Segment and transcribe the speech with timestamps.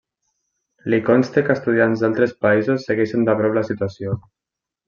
[0.93, 4.21] Li consta que estudiants d'altres països segueixen de prop la situació.